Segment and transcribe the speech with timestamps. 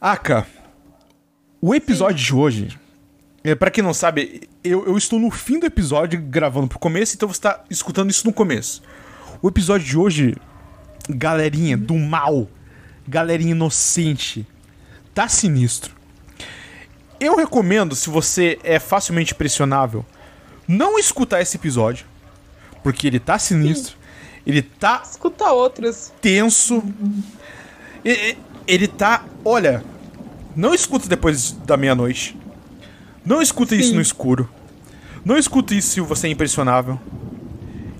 [0.00, 0.46] Aka,
[1.60, 2.80] o episódio de hoje,
[3.44, 7.14] é, para quem não sabe, eu, eu estou no fim do episódio gravando pro começo,
[7.14, 8.82] então você tá escutando isso no começo.
[9.42, 10.36] O episódio de hoje,
[11.06, 12.48] galerinha do mal,
[13.06, 14.46] galerinha inocente,
[15.14, 15.94] tá sinistro.
[17.20, 20.02] Eu recomendo, se você é facilmente pressionável,
[20.66, 22.06] não escutar esse episódio,
[22.82, 23.96] porque ele tá sinistro,
[24.46, 26.10] ele tá Escuta outros.
[26.22, 26.82] tenso.
[28.02, 29.24] E- e- Ele tá.
[29.44, 29.84] Olha,
[30.56, 32.36] não escuta depois da meia-noite.
[33.24, 33.96] Não escuta isso Sim.
[33.96, 34.48] no escuro.
[35.24, 37.00] Não escuta isso se você é impressionável.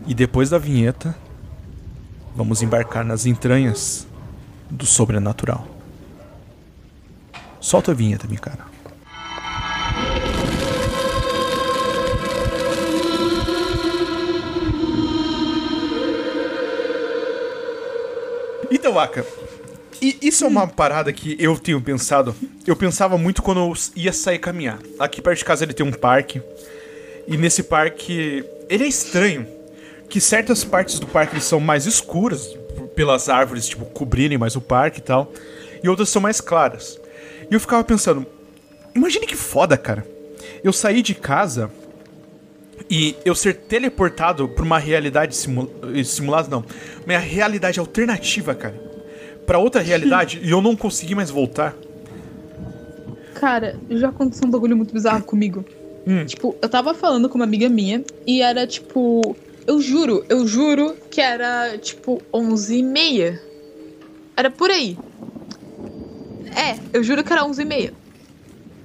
[0.07, 1.17] E depois da vinheta,
[2.37, 4.07] vamos embarcar nas entranhas
[4.71, 5.67] do sobrenatural.
[7.61, 8.67] Solta a vinheta, minha cara.
[18.71, 19.25] Então, Aka,
[20.05, 22.35] e isso é uma parada que eu tenho pensado.
[22.67, 24.79] Eu pensava muito quando eu ia sair caminhar.
[24.99, 26.43] Aqui perto de casa ele tem um parque.
[27.27, 28.45] E nesse parque.
[28.69, 29.47] Ele é estranho.
[30.09, 32.55] Que certas partes do parque são mais escuras,
[32.95, 35.33] pelas árvores, tipo, cobrirem mais o parque e tal.
[35.83, 37.01] E outras são mais claras.
[37.51, 38.27] E eu ficava pensando,
[38.95, 40.07] imagine que foda, cara.
[40.63, 41.71] Eu saí de casa
[42.91, 46.65] e eu ser teleportado pra uma realidade simu eh, simulada, não.
[47.07, 48.84] Uma realidade alternativa, cara.
[49.47, 51.75] Pra outra realidade e eu não consegui mais voltar.
[53.35, 55.65] Cara, já aconteceu um bagulho muito bizarro comigo.
[56.07, 56.25] Hum.
[56.25, 59.37] Tipo, eu tava falando com uma amiga minha e era tipo.
[59.67, 63.43] Eu juro, eu juro que era tipo 11 e meia.
[64.37, 64.97] Era por aí.
[66.55, 67.95] É, eu juro que era 11 e meia.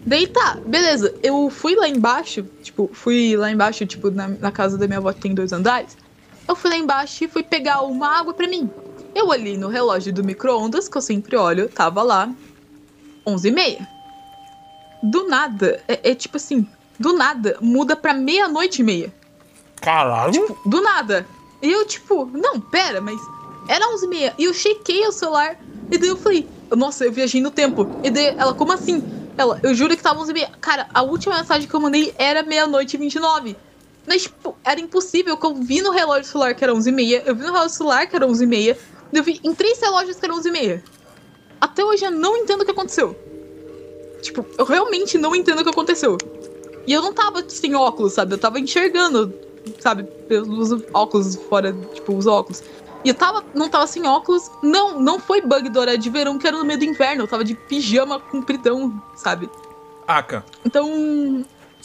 [0.05, 1.13] Daí tá, beleza.
[1.21, 5.11] Eu fui lá embaixo, tipo, fui lá embaixo, tipo, na, na casa da minha avó
[5.11, 5.97] que tem dois andares.
[6.47, 8.69] Eu fui lá embaixo e fui pegar uma água pra mim.
[9.13, 12.31] Eu olhei no relógio do micro-ondas, que eu sempre olho, tava lá
[13.25, 13.87] 11 e meia.
[15.01, 16.67] Do nada, é, é tipo assim,
[16.99, 19.13] do nada, muda pra meia-noite e meia.
[19.81, 20.33] Caralho!
[20.33, 21.25] Tipo, do nada.
[21.61, 23.19] E eu, tipo, não, pera, mas
[23.67, 24.33] era 11 e meia.
[24.37, 25.57] E eu chequei o celular.
[25.91, 27.87] E daí eu falei, nossa, eu viajei no tempo.
[28.03, 29.03] E daí ela, como assim?
[29.37, 30.51] Ela, eu juro que tava 11 e meia.
[30.59, 33.55] Cara, a última mensagem que eu mandei era meia-noite e 29.
[34.05, 37.23] Mas, tipo, era impossível que eu vi no relógio celular que era 11 e meia.
[37.25, 38.77] Eu vi no relógio celular que era 11 e meia.
[39.13, 40.83] Eu vi em três relógios que era 11 e meia.
[41.59, 43.15] Até hoje eu não entendo o que aconteceu.
[44.21, 46.17] Tipo, eu realmente não entendo o que aconteceu.
[46.85, 48.33] E eu não tava sem óculos, sabe?
[48.33, 49.33] Eu tava enxergando,
[49.79, 50.03] sabe?
[50.03, 52.63] Pelos óculos fora, tipo, os óculos.
[53.03, 54.49] E eu tava, não tava sem óculos.
[54.61, 57.23] Não, não foi bug do horário de verão, que era no meio do inverno.
[57.23, 59.49] Eu tava de pijama compridão, sabe?
[60.07, 60.87] Aka, Então.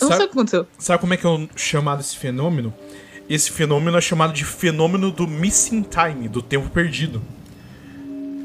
[0.00, 0.66] Eu não Sabe- sei o que aconteceu.
[0.76, 2.74] sabe como é que é chamado esse fenômeno?
[3.28, 7.22] Esse fenômeno é chamado de fenômeno do missing time, do tempo perdido.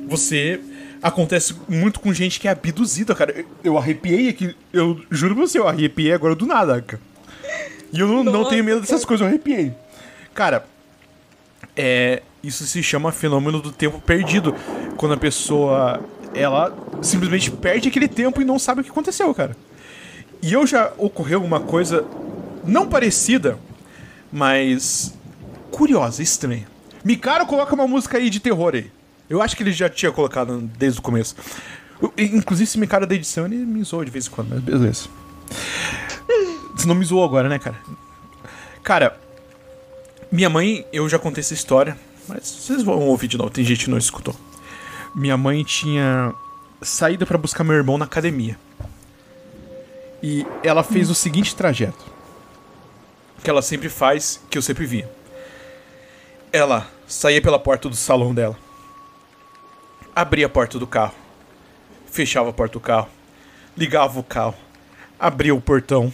[0.08, 0.60] Você.
[1.02, 3.46] Acontece muito com gente que é abduzida, cara.
[3.64, 4.54] Eu, arrepiei aqui.
[4.74, 7.00] Eu juro pra você, eu arrepiei agora do nada, Aka.
[7.94, 9.08] E eu não, não tenho medo dessas cara.
[9.08, 9.74] coisas, eu arrepiei.
[10.34, 10.66] Cara,
[11.74, 14.54] é, isso se chama fenômeno do tempo perdido.
[14.98, 16.02] Quando a pessoa,
[16.34, 19.56] ela simplesmente perde aquele tempo e não sabe o que aconteceu, cara.
[20.42, 22.06] E eu já ocorreu uma coisa
[22.66, 23.58] não parecida,
[24.32, 25.14] mas
[25.72, 26.68] curiosa, estranha.
[27.04, 28.92] Mikaro coloca uma música aí de terror aí.
[29.30, 31.36] Eu acho que ele já tinha colocado desde o começo.
[32.18, 35.08] Inclusive, esse Mikaro da edição, ele me zoou de vez em quando, mas beleza.
[36.76, 37.78] Você não me zoou agora, né, cara?
[38.84, 39.20] Cara,
[40.32, 41.98] minha mãe, eu já contei essa história,
[42.28, 44.36] mas vocês vão ouvir de novo, tem gente que não escutou.
[45.16, 46.34] Minha mãe tinha
[46.82, 48.58] saído pra buscar meu irmão na academia.
[50.22, 52.06] E ela fez o seguinte trajeto.
[53.44, 55.10] Que ela sempre faz, que eu sempre via.
[56.52, 58.58] Ela saía pela porta do salão dela.
[60.16, 61.16] Abria a porta do carro.
[62.12, 63.10] Fechava a porta do carro.
[63.78, 64.56] Ligava o carro.
[65.20, 66.12] Abria o portão.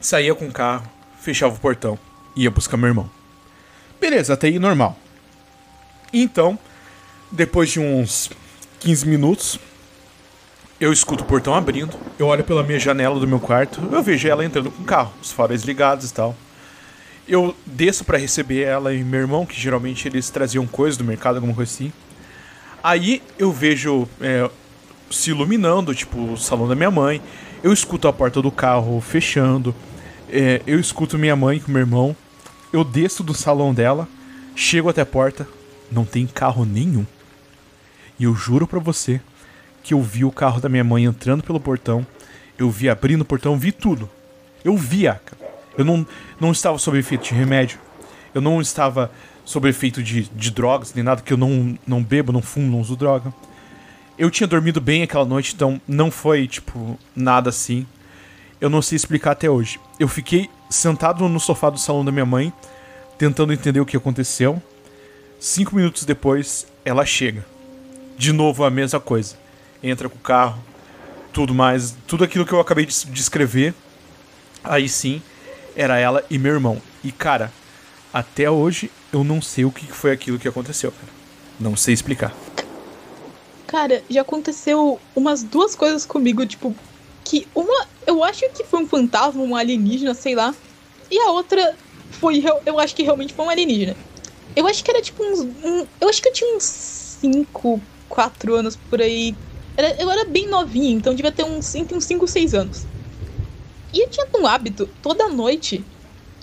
[0.00, 0.88] Saía com o carro.
[1.20, 1.98] Fechava o portão.
[2.36, 3.10] Ia buscar meu irmão.
[4.00, 4.96] Beleza, até aí normal.
[6.12, 6.58] Então,
[7.32, 8.30] depois de uns
[8.80, 9.58] 15 minutos,
[10.78, 14.28] eu escuto o portão abrindo, eu olho pela minha janela do meu quarto, eu vejo
[14.28, 16.36] ela entrando com o carro, os faróis ligados e tal.
[17.26, 21.36] Eu desço pra receber ela e meu irmão, que geralmente eles traziam coisas do mercado,
[21.36, 21.92] alguma coisa assim.
[22.84, 24.48] Aí eu vejo é,
[25.10, 27.20] se iluminando, tipo, o salão da minha mãe.
[27.64, 29.74] Eu escuto a porta do carro fechando.
[30.30, 32.14] é, eu escuto minha mãe com meu irmão.
[32.72, 34.06] Eu desço do salão dela,
[34.54, 35.48] chego até a porta,
[35.90, 37.06] não tem carro nenhum.
[38.20, 39.20] E eu juro pra você
[39.86, 42.04] que eu vi o carro da minha mãe entrando pelo portão,
[42.58, 44.10] eu vi abrindo o portão, vi tudo.
[44.64, 45.36] Eu vi, Aka.
[45.78, 46.04] Eu não,
[46.40, 47.78] não estava sob efeito de remédio.
[48.34, 49.12] Eu não estava
[49.44, 52.80] sob efeito de, de drogas, nem nada, que eu não, não bebo, não fumo, não
[52.80, 53.32] uso droga.
[54.18, 57.86] Eu tinha dormido bem aquela noite, então não foi, tipo, nada assim.
[58.60, 59.78] Eu não sei explicar até hoje.
[60.00, 62.52] Eu fiquei sentado no sofá do salão da minha mãe,
[63.16, 64.60] tentando entender o que aconteceu.
[65.38, 67.46] Cinco minutos depois, ela chega.
[68.18, 69.45] De novo a mesma coisa.
[69.82, 70.62] Entra com o carro,
[71.32, 73.74] tudo mais, tudo aquilo que eu acabei de descrever.
[74.64, 75.22] Aí sim,
[75.74, 76.80] era ela e meu irmão.
[77.04, 77.52] E cara,
[78.12, 81.12] até hoje eu não sei o que foi aquilo que aconteceu, cara.
[81.58, 82.34] Não sei explicar.
[83.66, 86.74] Cara, já aconteceu umas duas coisas comigo, tipo,
[87.24, 90.54] que uma eu acho que foi um fantasma, um alienígena, sei lá.
[91.10, 91.76] E a outra
[92.12, 93.96] foi, eu acho que realmente foi um alienígena.
[94.54, 95.40] Eu acho que era tipo uns.
[95.40, 99.34] Um, eu acho que eu tinha uns 5, 4 anos por aí.
[99.98, 102.86] Eu era bem novinha, então devia ter uns, uns 5, 6 anos.
[103.92, 105.84] E eu tinha um hábito, toda noite,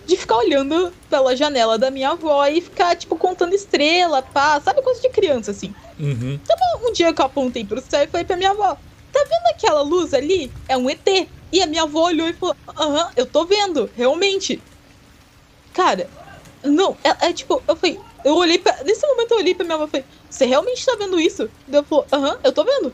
[0.06, 4.82] de ficar olhando pela janela da minha avó e ficar, tipo, contando estrela, pá, sabe
[4.82, 5.74] coisa de criança, assim.
[6.00, 6.40] Uhum.
[6.42, 6.58] Então,
[6.88, 8.76] um dia que eu apontei pro céu e falei pra minha avó,
[9.12, 10.52] tá vendo aquela luz ali?
[10.68, 11.28] É um ET.
[11.52, 14.62] E a minha avó olhou e falou, aham, eu tô vendo, realmente.
[15.74, 16.10] Cara,
[16.64, 18.84] não, é, é, tipo, eu falei, eu olhei pra.
[18.84, 21.50] Nesse momento eu olhei pra minha avó e falei, você realmente tá vendo isso?
[21.68, 22.94] Daí ela falou, aham, eu tô vendo.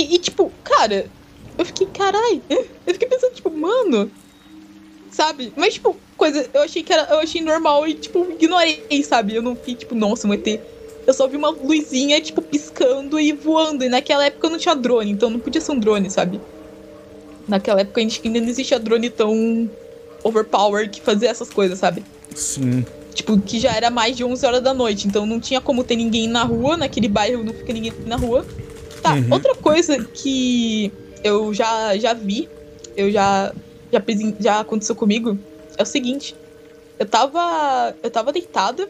[0.00, 1.06] E, e, tipo, cara,
[1.58, 4.10] eu fiquei, carai, eu fiquei pensando, tipo, mano,
[5.10, 5.52] sabe?
[5.54, 9.34] Mas, tipo, coisa, eu achei que era, eu achei normal e, tipo, ignorei, sabe?
[9.34, 10.60] Eu não fiquei, tipo, nossa, um ET.
[11.06, 13.84] Eu só vi uma luzinha, tipo, piscando e voando.
[13.84, 16.40] E naquela época eu não tinha drone, então não podia ser um drone, sabe?
[17.46, 19.68] Naquela época ainda não existia drone tão
[20.24, 22.02] overpower que fazia essas coisas, sabe?
[22.34, 22.86] Sim.
[23.12, 25.96] Tipo, que já era mais de 11 horas da noite, então não tinha como ter
[25.96, 28.46] ninguém na rua, naquele bairro não fica ninguém na rua.
[29.02, 29.32] Tá, uhum.
[29.32, 30.92] outra coisa que
[31.24, 32.48] eu já, já vi,
[32.96, 33.52] eu já,
[33.92, 34.02] já,
[34.38, 35.38] já aconteceu comigo,
[35.76, 36.36] é o seguinte.
[36.98, 37.94] Eu tava.
[38.02, 38.86] Eu tava deitada.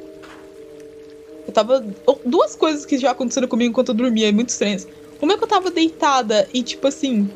[1.46, 1.84] Eu tava.
[2.24, 4.86] Duas coisas que já aconteceram comigo enquanto eu dormia, é muito estranhas.
[5.22, 7.30] Uma é que eu tava deitada e, tipo assim.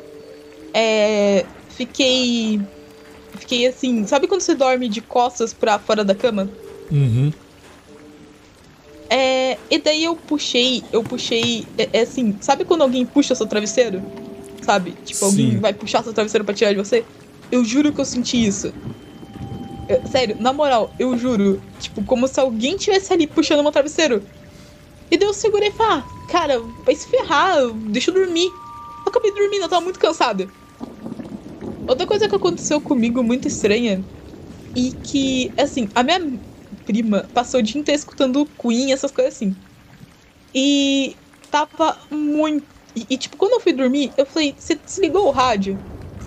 [0.73, 1.45] É.
[1.69, 2.59] Fiquei.
[3.37, 4.05] Fiquei assim.
[4.05, 6.49] Sabe quando você dorme de costas pra fora da cama?
[6.91, 7.31] Uhum.
[9.09, 13.45] É, e daí eu puxei, eu puxei, é, é, assim, sabe quando alguém puxa seu
[13.45, 14.01] travesseiro?
[14.61, 14.95] Sabe?
[15.05, 15.25] Tipo, Sim.
[15.25, 17.05] alguém vai puxar seu travesseiro pra tirar de você?
[17.51, 18.73] Eu juro que eu senti isso.
[19.87, 21.61] Eu, sério, na moral, eu juro.
[21.79, 24.27] Tipo, como se alguém tivesse ali puxando meu travesseiro.
[25.11, 28.47] E daí eu segurei e falei, ah, cara, vai se ferrar, deixa eu dormir.
[28.47, 30.47] Eu acabei dormindo, eu tava muito cansada.
[31.87, 34.03] Outra coisa que aconteceu comigo muito estranha
[34.75, 36.39] e que, assim, a minha
[36.85, 39.55] prima passou o dia inteiro escutando Queen, essas coisas assim.
[40.53, 41.15] E
[41.51, 42.65] tava muito.
[42.95, 45.77] E, e, tipo, quando eu fui dormir, eu falei, você desligou o rádio?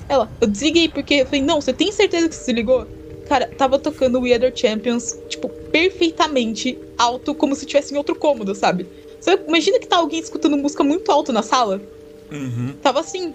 [0.08, 2.86] Ela, eu desliguei porque eu falei, não, você tem certeza que você desligou?
[3.26, 8.54] Cara, tava tocando We Other Champions, tipo, perfeitamente alto, como se tivesse em outro cômodo,
[8.54, 8.86] sabe?
[9.20, 11.80] Você imagina que tá alguém escutando música muito alto na sala?
[12.30, 12.74] Uhum.
[12.82, 13.34] Tava assim.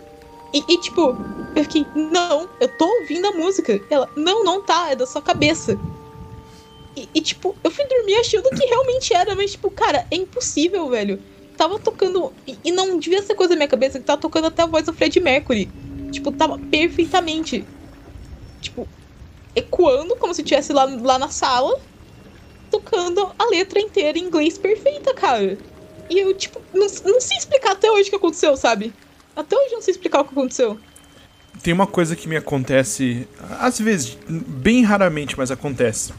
[0.53, 1.15] E, e, tipo,
[1.55, 3.79] eu fiquei, não, eu tô ouvindo a música.
[3.89, 5.77] Ela, não, não tá, é da sua cabeça.
[6.95, 11.19] E, tipo, eu fui dormir achando que realmente era, mas, tipo, cara, é impossível, velho.
[11.57, 12.31] Tava tocando.
[12.45, 14.85] E, e não devia ser coisa da minha cabeça, que tava tocando até a voz
[14.85, 15.71] do Fred Mercury.
[16.11, 17.65] Tipo, tava perfeitamente.
[18.61, 18.87] Tipo,
[19.55, 21.79] ecoando como se estivesse lá, lá na sala,
[22.69, 25.57] tocando a letra inteira em inglês perfeita, cara.
[26.09, 28.93] E eu, tipo, não, não sei explicar até hoje o que aconteceu, sabe?
[29.35, 30.79] Até hoje não sei explicar o que aconteceu.
[31.63, 33.27] Tem uma coisa que me acontece,
[33.59, 36.13] às vezes, bem raramente, mas acontece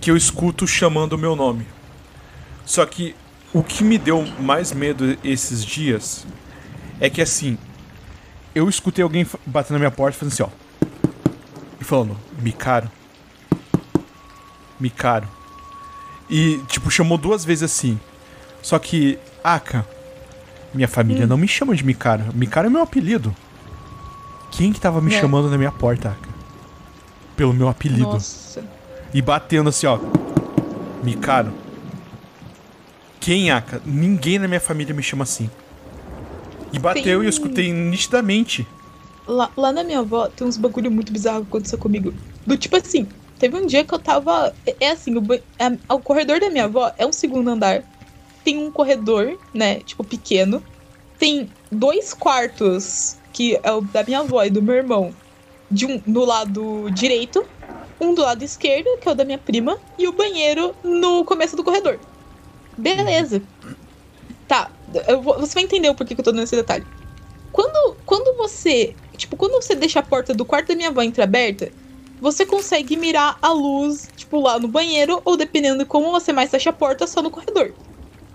[0.00, 1.66] que eu escuto chamando o meu nome.
[2.64, 3.14] Só que
[3.52, 6.26] o que me deu mais medo esses dias
[7.00, 7.56] é que assim,
[8.54, 10.48] eu escutei alguém batendo na minha porta fazendo assim, ó.
[11.80, 12.90] E falando, Micaro.
[14.78, 15.28] Micaro.
[16.28, 18.00] E, tipo, chamou duas vezes assim.
[18.60, 19.86] Só que, Aka,
[20.74, 21.28] minha família hum.
[21.28, 22.24] não me chama de Micaro.
[22.34, 23.34] Micaro é meu apelido.
[24.50, 25.20] Quem que tava me é.
[25.20, 26.28] chamando na minha porta, Aka?
[27.36, 28.02] Pelo meu apelido.
[28.02, 28.75] Nossa
[29.16, 29.98] e batendo assim, ó.
[31.02, 31.50] Mikaro.
[33.18, 33.80] Quem, Aka?
[33.82, 35.48] Ninguém na minha família me chama assim.
[36.70, 37.12] E bateu tem...
[37.12, 38.66] e eu escutei nitidamente.
[39.26, 42.12] Lá, lá na minha avó tem uns bagulho muito bizarro que aconteceu comigo.
[42.46, 43.08] Do tipo assim,
[43.38, 44.54] teve um dia que eu tava.
[44.66, 47.84] É, é assim, o, é, o corredor da minha avó é um segundo andar.
[48.44, 49.76] Tem um corredor, né?
[49.76, 50.62] Tipo, pequeno.
[51.18, 55.14] Tem dois quartos, que é o da minha avó e do meu irmão,
[55.70, 57.46] de um, no lado direito
[58.00, 61.56] um do lado esquerdo, que é o da minha prima, e o banheiro no começo
[61.56, 61.98] do corredor.
[62.76, 63.42] Beleza.
[64.46, 64.70] Tá,
[65.22, 66.86] vou, você vai entender o porquê que eu tô dando esse detalhe.
[67.52, 68.94] Quando, quando você.
[69.16, 71.72] Tipo, quando você deixa a porta do quarto da minha avó entreaberta,
[72.20, 76.50] você consegue mirar a luz, tipo, lá no banheiro, ou dependendo de como você mais
[76.50, 77.72] fecha a porta, só no corredor.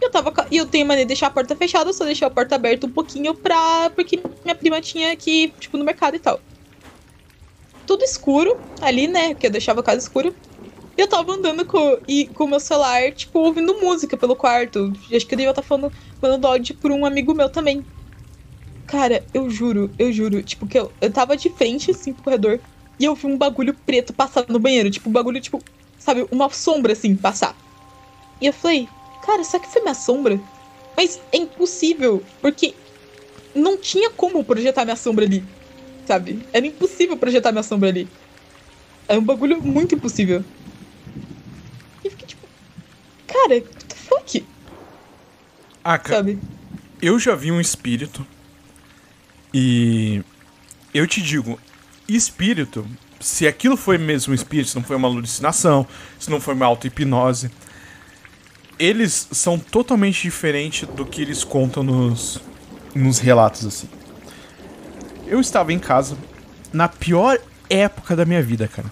[0.02, 0.34] Eu tava.
[0.50, 2.92] E eu tenho maneira de deixar a porta fechada, só deixei a porta aberta um
[2.92, 3.92] pouquinho pra.
[3.92, 6.40] Porque minha prima tinha que tipo, no mercado e tal.
[7.86, 9.30] Tudo escuro ali, né?
[9.34, 10.30] Porque eu deixava a casa escura.
[10.98, 14.94] E eu tava andando com, e, com o meu celular, tipo, ouvindo música pelo quarto.
[15.14, 17.88] Acho que eu devia estar falando, falando áudio por um amigo meu também.
[18.86, 22.62] Cara, eu juro, eu juro, tipo, que eu, eu tava de frente, assim, pro corredor.
[23.00, 24.90] E eu vi um bagulho preto passar no banheiro.
[24.92, 25.66] Tipo, um bagulho, tipo,
[25.98, 27.60] sabe, uma sombra, assim, passar.
[28.42, 30.44] E eu falei, cara, será que foi minha sombra?
[30.98, 32.82] Mas é impossível, porque
[33.56, 35.50] não tinha como projetar minha sombra ali,
[36.06, 36.46] sabe?
[36.52, 38.08] Era impossível projetar minha sombra ali.
[39.08, 40.44] É um bagulho muito impossível.
[42.04, 42.48] E fiquei tipo,
[43.28, 44.46] cara, what the fuck?
[45.84, 46.40] Ah, cara, Sabe?
[47.02, 48.26] eu já vi um espírito
[49.54, 50.24] e
[50.94, 51.60] eu te digo,
[52.08, 52.86] espírito,
[53.20, 55.86] se aquilo foi mesmo um espírito, se não foi uma alucinação,
[56.20, 57.52] se não foi uma auto-hipnose,
[58.78, 62.40] eles são totalmente diferentes do que eles contam nos,
[62.96, 63.88] nos relatos, assim.
[65.32, 66.18] Eu estava em casa
[66.74, 68.92] na pior época da minha vida, cara.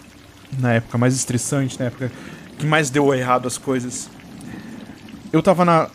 [0.58, 2.10] Na época mais estressante, na época
[2.58, 4.10] que mais deu errado as coisas.
[5.34, 5.90] Eu tava na,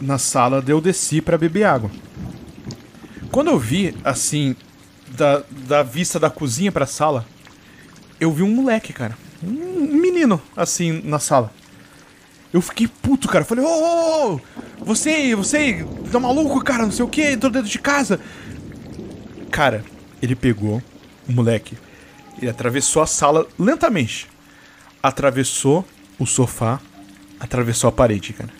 [0.00, 1.88] na sala, eu desci pra beber água.
[3.30, 4.56] Quando eu vi, assim,
[5.16, 7.24] da, da vista da cozinha pra sala,
[8.18, 9.16] eu vi um moleque, cara.
[9.40, 11.52] Um menino, assim, na sala.
[12.52, 13.44] Eu fiquei puto, cara.
[13.44, 14.40] Falei, ô, ô, ô,
[14.84, 18.18] você, você, tá maluco, cara, não sei o que, entrou dentro de casa.
[19.50, 19.84] Cara,
[20.22, 20.82] ele pegou
[21.28, 21.76] o moleque,
[22.40, 24.28] ele atravessou a sala lentamente.
[25.02, 25.84] Atravessou
[26.18, 26.80] o sofá,
[27.38, 28.50] atravessou a parede, cara.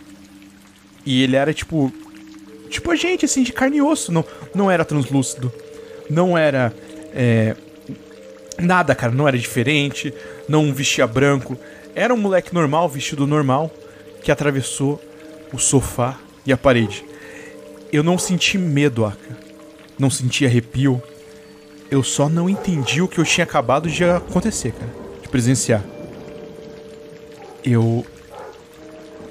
[1.04, 1.92] E ele era tipo.
[2.68, 4.12] Tipo a gente, assim, de carne e osso.
[4.12, 5.52] Não, não era translúcido.
[6.08, 6.74] Não era.
[7.12, 7.56] É,
[8.58, 9.12] nada, cara.
[9.12, 10.14] Não era diferente.
[10.48, 11.58] Não vestia branco.
[11.94, 13.70] Era um moleque normal, vestido normal,
[14.22, 15.02] que atravessou
[15.52, 17.04] o sofá e a parede.
[17.92, 19.49] Eu não senti medo, Aka.
[20.00, 21.00] Não senti arrepio.
[21.90, 24.90] Eu só não entendi o que eu tinha acabado de acontecer, cara.
[25.22, 25.84] De presenciar.
[27.62, 28.04] Eu.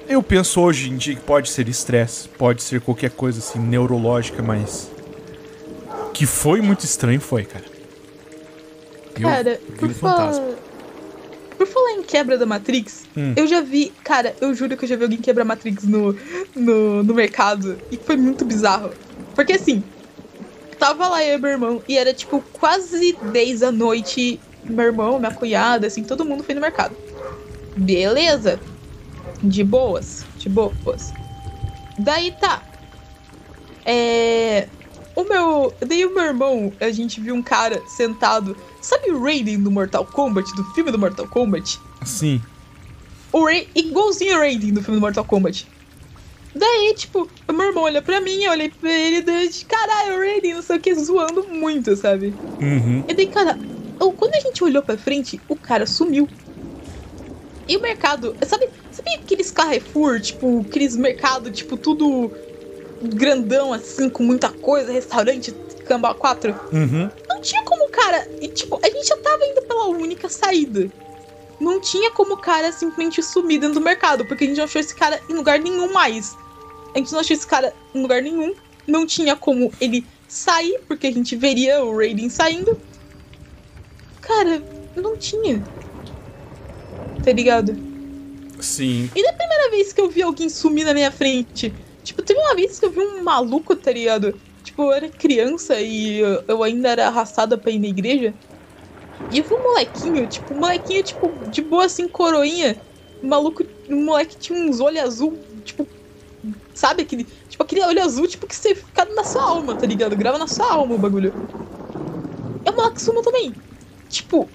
[0.08, 4.42] Eu penso hoje em dia que pode ser estresse, pode ser qualquer coisa assim neurológica,
[4.42, 4.90] mas.
[6.12, 7.64] Que foi muito estranho, foi, cara.
[9.18, 10.42] Eu Cara, vi por um fantasma.
[10.42, 10.56] falar.
[11.58, 13.32] Por falar em quebra da Matrix, Hum.
[13.36, 13.92] eu já vi.
[14.04, 16.16] Cara, eu juro que eu já vi alguém quebrar Matrix no,
[16.54, 17.78] no, no mercado.
[17.90, 18.90] E foi muito bizarro.
[19.34, 19.82] Porque assim,
[20.80, 24.40] tava lá eu e meu irmão, e era tipo quase 10 da noite.
[24.64, 26.96] Meu irmão, minha cunhada, assim, todo mundo foi no mercado.
[27.76, 28.58] Beleza.
[29.42, 31.12] De boas, de boas.
[31.98, 32.62] Daí tá.
[33.84, 34.68] É.
[35.14, 35.72] O meu.
[35.80, 38.56] Daí o meu irmão, a gente viu um cara sentado.
[38.80, 41.78] Sabe o Raiden do Mortal Kombat, do filme do Mortal Kombat?
[42.04, 42.40] Sim.
[43.32, 45.66] O Ray, igualzinho o Raiden do filme do Mortal Kombat.
[46.54, 50.16] Daí, tipo, o meu irmão olha pra mim, eu olhei pra ele, daí, de, caralho,
[50.16, 52.34] o Raiden, não sei o que, zoando muito, sabe?
[52.60, 53.04] Uhum.
[53.08, 53.56] E daí, cara,
[54.00, 56.28] eu- quando a gente olhou pra frente, o cara sumiu.
[57.68, 62.32] E o mercado, sabe, sabe aqueles Carrefour, tipo, aqueles mercados, tipo, tudo
[63.14, 65.52] grandão, assim, com muita coisa, restaurante,
[65.86, 66.52] camba 4?
[66.72, 67.08] Uhum.
[67.28, 68.26] Não tinha como cara.
[68.40, 70.90] E, tipo, a gente já tava indo pela única saída.
[71.60, 74.80] Não tinha como o cara simplesmente sumir dentro do mercado, porque a gente não achou
[74.80, 76.36] esse cara em lugar nenhum mais.
[76.94, 78.54] A gente não achou esse cara em lugar nenhum.
[78.86, 82.80] Não tinha como ele sair, porque a gente veria o Raiden saindo.
[84.20, 84.62] Cara,
[84.96, 85.62] não tinha.
[87.22, 87.76] Tá ligado?
[88.60, 89.10] Sim.
[89.14, 92.54] E da primeira vez que eu vi alguém sumir na minha frente, tipo, teve uma
[92.54, 94.38] vez que eu vi um maluco, tá ligado?
[94.62, 98.34] Tipo, eu era criança e eu, ainda era arrastada pra ir na igreja.
[99.28, 102.80] E vi um molequinho, tipo, um molequinho, tipo, de boa assim, coroinha.
[103.22, 105.86] Um maluco, um moleque tinha uns olhos azul, tipo,
[106.74, 110.16] sabe aquele, tipo, aquele olho azul, tipo, que você fica na sua alma, tá ligado?
[110.16, 111.34] Grava na sua alma o bagulho.
[112.64, 113.54] É o moleque sumiu também.
[114.08, 114.48] Tipo,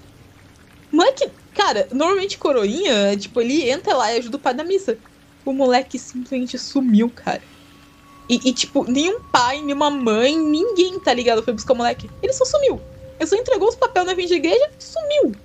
[0.91, 4.97] moleque, cara, normalmente coroinha, tipo, ele entra lá e ajuda o pai na missa.
[5.45, 7.43] O moleque simplesmente sumiu, cara.
[8.27, 11.43] E, e, tipo, nenhum pai, nenhuma mãe, ninguém, tá ligado?
[11.43, 12.09] Foi buscar o moleque.
[12.21, 12.81] Ele só sumiu.
[13.19, 15.35] Ele só entregou os papéis na frente da igreja e sumiu.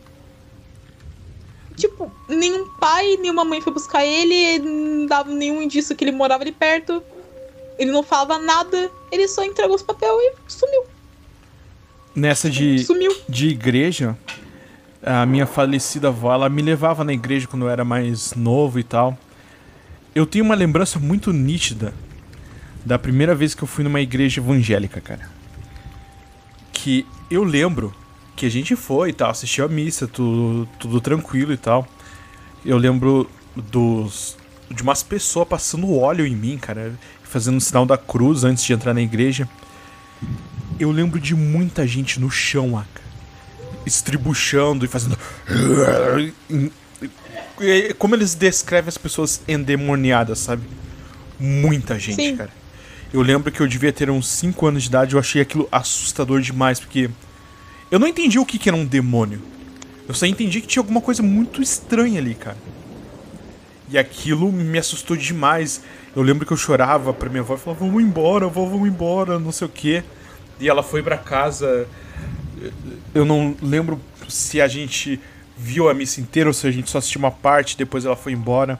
[1.76, 6.42] Tipo, nenhum pai, nenhuma mãe foi buscar ele, não dava nenhum indício que ele morava
[6.42, 7.02] ali perto.
[7.78, 10.12] Ele não falava nada, ele só entregou os papéis
[10.46, 10.82] e sumiu.
[12.14, 13.16] Nessa de, Sumiu.
[13.28, 14.18] de igreja,
[15.02, 18.84] a minha falecida avó, ela me levava na igreja quando eu era mais novo e
[18.84, 19.16] tal.
[20.14, 21.94] Eu tenho uma lembrança muito nítida
[22.84, 25.30] da primeira vez que eu fui numa igreja evangélica, cara.
[26.72, 27.94] Que eu lembro
[28.34, 31.86] que a gente foi e tal, assistiu a missa, tudo, tudo tranquilo e tal.
[32.64, 34.36] Eu lembro dos
[34.70, 36.94] de umas pessoas passando óleo em mim, cara,
[37.24, 39.48] fazendo o sinal da cruz antes de entrar na igreja.
[40.78, 43.02] Eu lembro de muita gente no chão, Aka,
[43.84, 45.18] estribuchando e fazendo.
[47.98, 50.62] Como eles descrevem as pessoas endemoniadas, sabe?
[51.38, 52.36] Muita gente, Sim.
[52.36, 52.59] cara.
[53.12, 56.40] Eu lembro que eu devia ter uns 5 anos de idade, eu achei aquilo assustador
[56.40, 57.10] demais, porque
[57.90, 59.42] eu não entendi o que, que era um demônio.
[60.06, 62.56] Eu só entendi que tinha alguma coisa muito estranha ali, cara.
[63.88, 65.82] E aquilo me assustou demais.
[66.14, 69.38] Eu lembro que eu chorava pra minha avó e falava: Vamos embora, vó, vamos embora,
[69.38, 70.04] não sei o quê.
[70.60, 71.88] E ela foi para casa.
[73.12, 75.20] Eu não lembro se a gente
[75.56, 78.32] viu a missa inteira ou se a gente só assistiu uma parte, depois ela foi
[78.32, 78.78] embora.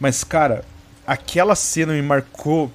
[0.00, 0.64] Mas, cara,
[1.06, 2.72] aquela cena me marcou.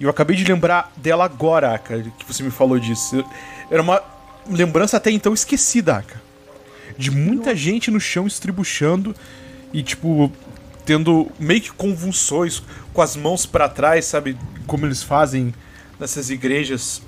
[0.00, 3.22] E eu acabei de lembrar dela agora, Aka, que você me falou disso.
[3.70, 4.02] Era uma
[4.48, 6.18] lembrança até então esquecida, Aka.
[6.96, 9.14] De muita gente no chão estribuchando
[9.74, 10.32] e, tipo,
[10.86, 12.62] tendo meio que convulsões
[12.94, 14.38] com as mãos para trás, sabe?
[14.66, 15.54] Como eles fazem
[15.98, 17.02] nessas igrejas.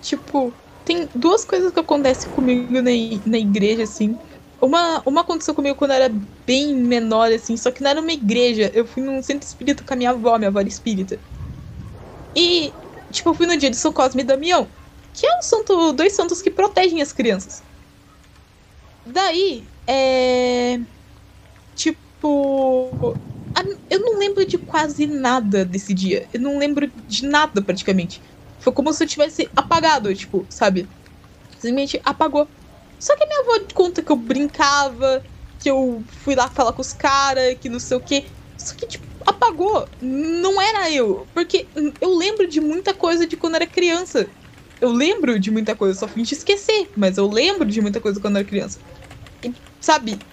[0.00, 0.50] Tipo,
[0.86, 2.90] tem duas coisas que acontecem comigo na,
[3.26, 4.18] na igreja, assim.
[4.60, 6.14] Uma, uma aconteceu comigo quando eu era
[6.46, 8.70] bem menor, assim, só que não era uma igreja.
[8.74, 11.18] Eu fui num centro espírita com a minha avó, minha avó era espírita.
[12.34, 12.72] E,
[13.12, 14.70] tipo, eu fui no dia de São Cosme e Damião,
[15.12, 17.62] que é um santo, dois santos que protegem as crianças.
[19.04, 20.78] Daí, é.
[21.74, 23.16] Tipo.
[23.90, 26.28] Eu não lembro de quase nada desse dia.
[26.32, 28.22] Eu não lembro de nada praticamente.
[28.58, 30.88] Foi como se eu tivesse apagado, tipo, sabe?
[31.50, 32.48] Simplesmente apagou.
[33.00, 35.24] Só que minha avó conta que eu brincava,
[35.58, 38.30] que eu fui lá falar com os caras, que não sei o quê.
[38.58, 39.90] Só que, tipo, apagou.
[40.00, 41.28] Não era eu.
[41.34, 44.34] Porque eu lembro de muita coisa de quando era criança.
[44.80, 46.92] Eu lembro de muita coisa, só te esquecer.
[46.96, 48.80] Mas eu lembro de muita coisa quando era criança.
[49.44, 50.26] E, sabe,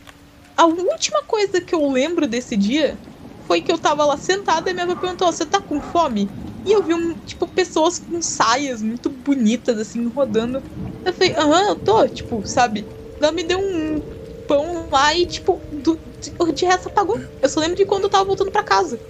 [0.55, 3.03] a última coisa que eu lembro desse dia
[3.39, 6.35] foi que eu tava lá sentada e minha avó perguntou: Você tá com fome?
[6.65, 10.63] E eu vi, um, tipo, pessoas com saias muito bonitas, assim, rodando.
[11.05, 12.91] Eu falei, aham, eu tô, tipo, sabe?
[13.19, 14.03] Ela me deu um
[14.45, 17.19] pão lá e, tipo, do, de, de resto apagou.
[17.41, 19.01] Eu só lembro de quando eu tava voltando para casa.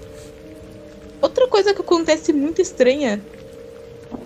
[1.22, 3.24] Outra coisa que acontece muito estranha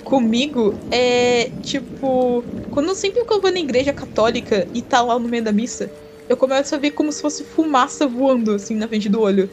[0.03, 5.29] comigo é, tipo, quando sempre que eu vou na igreja católica e tá lá no
[5.29, 5.93] meio da missa,
[6.27, 9.51] eu começo a ver como se fosse fumaça voando, assim, na frente do olho.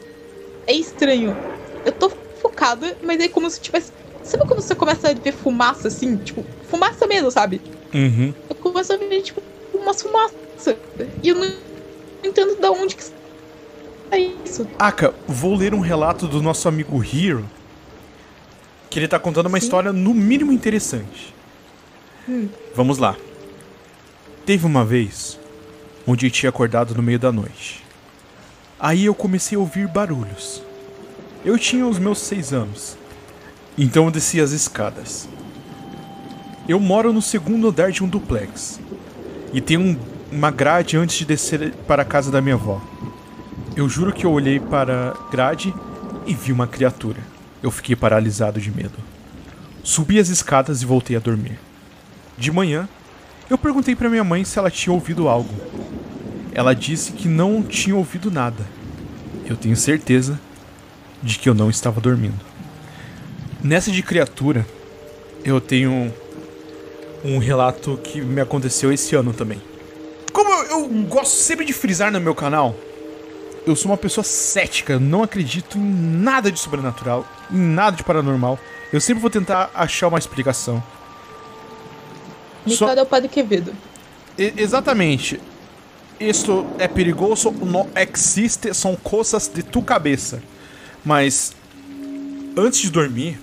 [0.67, 1.43] É estranho.
[1.83, 2.09] Eu tô
[2.59, 3.91] focada, mas é como se tivesse.
[4.21, 6.17] Sabe quando você começa a ver fumaça assim?
[6.17, 7.61] Tipo, fumaça mesmo, sabe?
[7.93, 8.33] Uhum.
[8.49, 9.41] Eu começo a ver, tipo,
[9.73, 10.35] uma fumaça.
[11.23, 11.51] E eu não
[12.23, 13.03] entendo de onde que
[14.11, 14.67] é isso.
[14.77, 17.49] Aka, vou ler um relato do nosso amigo Hero.
[18.89, 19.65] Que ele tá contando uma Sim.
[19.65, 21.33] história no mínimo interessante.
[22.27, 22.49] Hum.
[22.75, 23.15] Vamos lá.
[24.45, 25.39] Teve uma vez
[26.05, 27.83] onde eu tinha acordado no meio da noite.
[28.79, 30.68] Aí eu comecei a ouvir barulhos.
[31.43, 32.97] Eu tinha os meus seis anos,
[33.77, 35.29] então eu desci as escadas.
[36.67, 38.77] Eu moro no segundo andar de um duplex
[39.53, 39.97] e tem um,
[40.29, 42.81] uma grade antes de descer para a casa da minha avó.
[43.73, 45.73] Eu juro que eu olhei para a grade
[46.27, 47.21] e vi uma criatura.
[47.63, 48.99] Eu fiquei paralisado de medo.
[49.81, 51.57] Subi as escadas e voltei a dormir.
[52.37, 52.87] De manhã,
[53.49, 55.55] eu perguntei para minha mãe se ela tinha ouvido algo.
[56.53, 58.65] Ela disse que não tinha ouvido nada.
[59.45, 60.37] Eu tenho certeza
[61.21, 62.39] de que eu não estava dormindo.
[63.63, 64.65] Nessa de criatura,
[65.43, 66.13] eu tenho
[67.23, 69.61] um relato que me aconteceu esse ano também.
[70.31, 72.75] Como eu, eu gosto sempre de frisar no meu canal,
[73.65, 78.03] eu sou uma pessoa cética, eu não acredito em nada de sobrenatural, em nada de
[78.03, 78.57] paranormal.
[78.91, 80.81] Eu sempre vou tentar achar uma explicação.
[82.65, 83.73] Ricardo é o Padre Quevedo.
[84.37, 85.39] E, exatamente.
[86.19, 90.41] Isso é perigoso, não existe, são coisas de tu cabeça.
[91.03, 91.55] Mas
[92.57, 93.39] antes de dormir,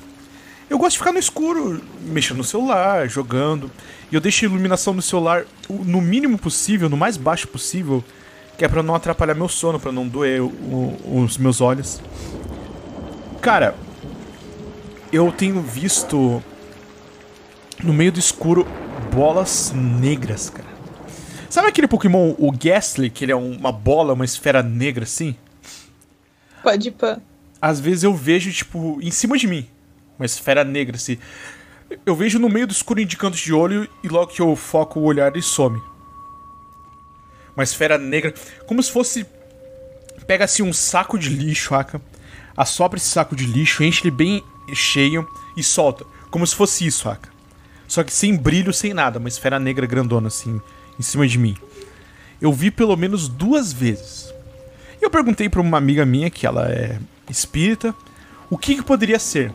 [0.68, 3.70] eu gosto de ficar no escuro, mexendo no celular, jogando.
[4.10, 8.04] E eu deixo a iluminação do celular no mínimo possível, no mais baixo possível,
[8.58, 12.00] que é para não atrapalhar meu sono, para não doer o, os meus olhos.
[13.40, 13.76] Cara,
[15.12, 16.42] eu tenho visto
[17.82, 18.66] no meio do escuro
[19.14, 20.76] bolas negras, cara.
[21.48, 25.36] Sabe aquele Pokémon, o Ghastly, que ele é uma bola, uma esfera negra assim?
[26.62, 27.20] Pode pá
[27.60, 29.68] às vezes eu vejo, tipo, em cima de mim,
[30.18, 31.18] uma esfera negra, assim.
[32.04, 35.00] Eu vejo no meio do escuro de canto de olho e logo que eu foco
[35.00, 35.80] o olhar ele some.
[37.54, 38.34] Uma esfera negra,
[38.66, 39.26] como se fosse.
[40.26, 42.00] Pega assim um saco de lixo, aca,
[42.56, 44.42] assopra esse saco de lixo, enche ele bem
[44.74, 46.04] cheio e solta.
[46.30, 47.30] Como se fosse isso, aca.
[47.86, 50.60] Só que sem brilho, sem nada, uma esfera negra grandona assim,
[50.98, 51.56] em cima de mim.
[52.40, 54.34] Eu vi pelo menos duas vezes
[55.00, 57.94] Eu perguntei pra uma amiga minha, que ela é espírita,
[58.48, 59.52] o que, que poderia ser.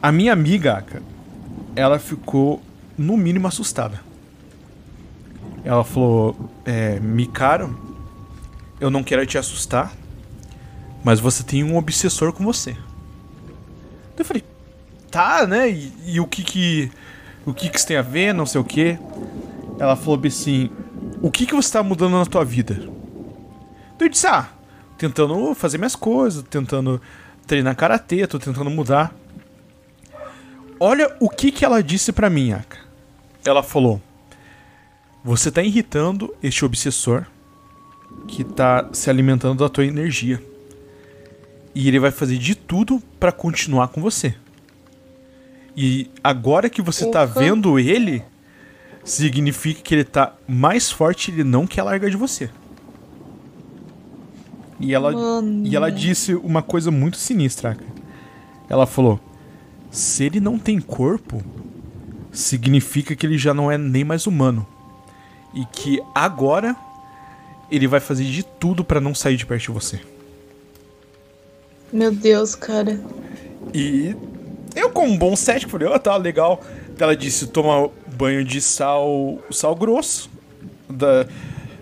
[0.00, 1.02] A minha amiga, Aka,
[1.74, 2.62] ela ficou
[2.96, 4.00] no mínimo assustada.
[5.64, 7.78] Ela falou: é, Mikaro,
[8.80, 9.92] eu não quero te assustar,
[11.02, 12.76] mas você tem um obsessor com você.
[14.16, 14.44] Eu falei:
[15.10, 15.70] tá, né?
[15.70, 16.90] E, e o que que.
[17.46, 18.32] O que que isso tem a ver?
[18.32, 18.98] Não sei o que.
[19.78, 20.70] Ela falou assim:
[21.22, 22.88] o que que você tá mudando na tua vida?
[23.98, 24.48] Eu disse: ah,
[24.96, 27.00] tentando fazer minhas coisas, tentando
[27.46, 29.14] treinar karatê, tô tentando mudar.
[30.78, 32.78] Olha o que que ela disse pra mim, Aka.
[33.44, 34.00] Ela falou:
[35.22, 37.26] Você tá irritando este obsessor
[38.26, 40.42] que tá se alimentando da tua energia.
[41.74, 44.34] E ele vai fazer de tudo para continuar com você.
[45.76, 47.40] E agora que você tá Ufa.
[47.40, 48.22] vendo ele,
[49.02, 52.48] significa que ele tá mais forte e ele não quer largar de você.
[54.80, 55.66] E ela, Mano.
[55.66, 57.76] e ela disse uma coisa muito sinistra.
[58.68, 59.20] Ela falou:
[59.90, 61.42] se ele não tem corpo,
[62.32, 64.66] significa que ele já não é nem mais humano.
[65.54, 66.76] E que agora
[67.70, 70.00] ele vai fazer de tudo pra não sair de perto de você.
[71.92, 73.00] Meu Deus, cara.
[73.72, 74.16] E
[74.74, 76.60] eu, como um bom cético, falei, ó, tá legal.
[76.98, 80.28] Ela disse: toma banho de sal, sal grosso,
[80.88, 81.26] da,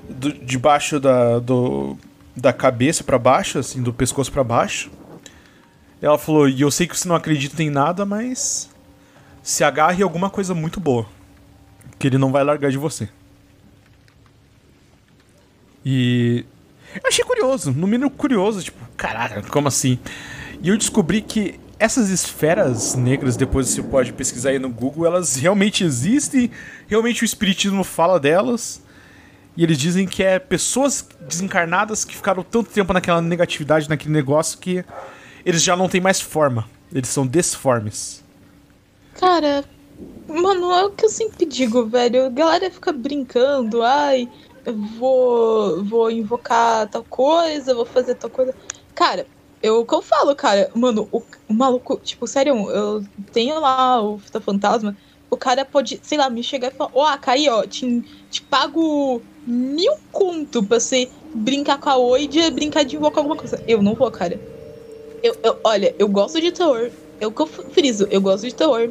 [0.09, 1.97] do, debaixo da, do,
[2.37, 4.91] da cabeça pra baixo, assim, do pescoço pra baixo.
[6.01, 8.69] Ela falou: e eu sei que você não acredita em nada, mas
[9.43, 11.07] se agarre alguma coisa muito boa,
[11.99, 13.09] que ele não vai largar de você.
[15.85, 16.45] E
[16.95, 19.99] eu achei curioso, no mínimo curioso, tipo, caraca, como assim?
[20.63, 25.35] E eu descobri que essas esferas negras, depois você pode pesquisar aí no Google, elas
[25.35, 26.51] realmente existem,
[26.87, 28.81] realmente o espiritismo fala delas.
[29.57, 34.59] E eles dizem que é pessoas desencarnadas que ficaram tanto tempo naquela negatividade, naquele negócio,
[34.59, 34.85] que
[35.45, 36.69] eles já não têm mais forma.
[36.93, 38.23] Eles são desformes.
[39.15, 39.65] Cara,
[40.27, 42.27] mano, é o que eu sempre digo, velho.
[42.27, 44.29] A galera fica brincando, ai,
[44.99, 48.55] vou, vou invocar tal coisa, vou fazer tal coisa.
[48.95, 49.27] Cara,
[49.63, 54.03] eu o que eu falo, cara, mano, o, o maluco, tipo, sério, eu tenho lá
[54.03, 54.97] o Fita Fantasma,
[55.31, 59.23] o cara pode, sei lá, me chegar e falar, ó, oh, ó, te, te pago
[59.47, 63.63] mil conto pra você brincar com a Oide brincar de invocar alguma coisa.
[63.67, 64.41] Eu não vou, cara.
[65.23, 66.91] Eu, eu, olha, eu gosto de terror.
[67.21, 68.91] É o que eu friso, eu gosto de terror.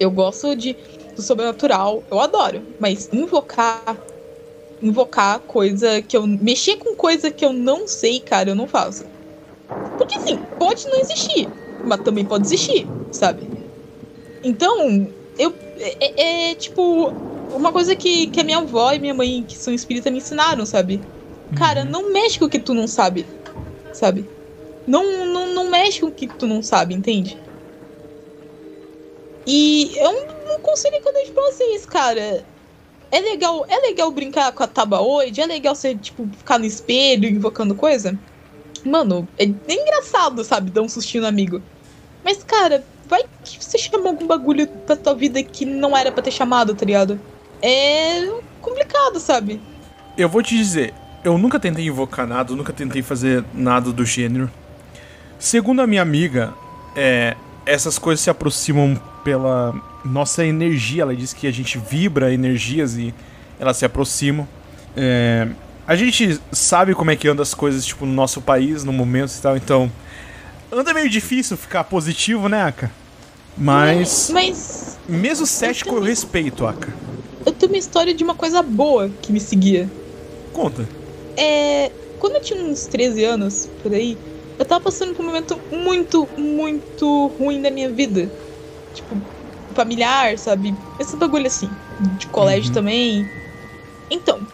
[0.00, 0.76] Eu gosto de
[1.14, 2.62] do sobrenatural, eu adoro.
[2.78, 3.96] Mas invocar.
[4.82, 6.26] Invocar coisa que eu.
[6.26, 9.04] Mexer com coisa que eu não sei, cara, eu não faço.
[9.96, 11.48] Porque assim, pode não existir,
[11.84, 13.48] mas também pode existir, sabe?
[14.42, 15.08] Então,
[15.38, 15.54] eu.
[15.78, 17.12] É, é, tipo.
[17.54, 20.66] Uma coisa que, que a minha avó e minha mãe, que são espíritas, me ensinaram,
[20.66, 21.00] sabe?
[21.56, 23.26] Cara, não mexe com o que tu não sabe,
[23.92, 24.28] sabe?
[24.86, 27.38] Não, não, não mexe com o que tu não sabe, entende?
[29.46, 32.44] E um, um conselho que eu deixo pra vocês, cara.
[33.10, 37.28] É legal, é legal brincar com a tabaoide, é legal você, tipo, ficar no espelho
[37.28, 38.18] invocando coisa.
[38.84, 40.70] Mano, é, é engraçado, sabe?
[40.72, 41.62] Dar um sustinho no amigo.
[42.24, 46.22] Mas, cara, vai que você chamou algum bagulho pra tua vida que não era pra
[46.22, 47.24] ter chamado, tá ligado?
[47.66, 49.58] É complicado, sabe?
[50.18, 50.92] Eu vou te dizer,
[51.24, 54.50] eu nunca tentei invocar nada, eu nunca tentei fazer nada do gênero.
[55.38, 56.52] Segundo a minha amiga,
[56.94, 59.74] é, essas coisas se aproximam pela
[60.04, 61.02] nossa energia.
[61.02, 63.14] Ela diz que a gente vibra energias e
[63.58, 64.46] elas se aproximam.
[64.94, 65.48] É,
[65.86, 69.32] a gente sabe como é que anda as coisas tipo, no nosso país, no momento
[69.32, 69.90] e tal, então.
[70.70, 72.90] Anda meio difícil ficar positivo, né, Aka?
[73.56, 74.28] Mas.
[74.30, 76.92] Mas Mesmo cético eu respeito, Aka.
[77.46, 79.94] Eu tenho uma história de uma coisa boa que me seguia.
[80.52, 80.88] Conta.
[81.36, 81.92] É.
[82.18, 84.16] Quando eu tinha uns 13 anos, por aí,
[84.58, 88.32] eu tava passando por um momento muito, muito ruim da minha vida.
[88.94, 89.16] Tipo,
[89.74, 90.78] familiar, sabe?
[90.98, 91.80] Esse bagulho assim.
[92.18, 92.74] De colégio Uhum.
[92.74, 93.32] também.
[94.10, 94.46] Então,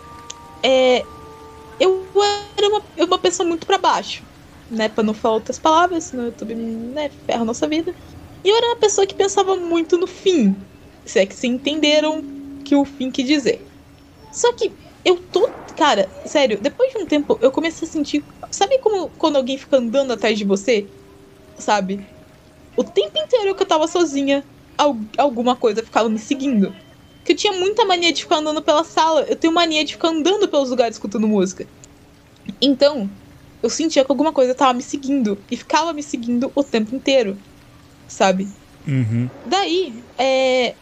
[0.65, 1.09] é.
[1.79, 2.11] Eu
[2.59, 4.27] era uma, uma pessoa muito pra baixo.
[4.71, 4.89] Né?
[4.89, 7.95] Pra não falar outras palavras, senão o YouTube né, ferra a nossa vida.
[8.45, 10.69] E eu era uma pessoa que pensava muito no fim.
[11.05, 12.23] Se é que se entenderam
[12.71, 13.69] que o fim quer dizer.
[14.31, 15.57] Só que eu tô.
[15.77, 18.27] Cara, sério, depois de um tempo eu comecei a sentir.
[18.53, 20.93] Sabe como quando alguém fica andando atrás de você?
[21.59, 22.07] Sabe?
[22.77, 26.81] O tempo inteiro que eu tava sozinha, al- alguma coisa ficava me seguindo.
[27.25, 29.23] Que eu tinha muita mania de ficar andando pela sala.
[29.29, 31.69] Eu tenho mania de ficar andando pelos lugares escutando música.
[32.61, 33.11] Então,
[33.63, 35.45] eu sentia que alguma coisa tava me seguindo.
[35.51, 37.43] E ficava me seguindo o tempo inteiro.
[38.09, 38.55] Sabe?
[38.87, 39.31] Uhum.
[39.45, 40.79] Daí, é.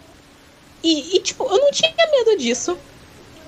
[0.83, 2.77] E, e, tipo, eu não tinha medo disso.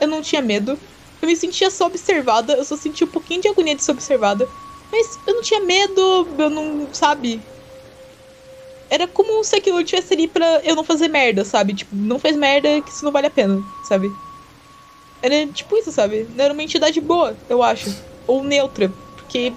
[0.00, 0.78] Eu não tinha medo.
[1.20, 4.48] Eu me sentia só observada, eu só sentia um pouquinho de agonia de ser observada.
[4.90, 7.40] Mas eu não tinha medo, eu não, sabe?
[8.88, 11.74] Era como se aquilo tivesse ali pra eu não fazer merda, sabe?
[11.74, 14.10] Tipo, não fez merda que isso não vale a pena, sabe?
[15.22, 16.26] Era tipo isso, sabe?
[16.36, 17.94] Era uma entidade boa, eu acho.
[18.26, 19.52] Ou neutra, porque